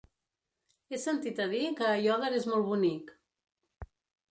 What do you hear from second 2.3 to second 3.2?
és molt bonic.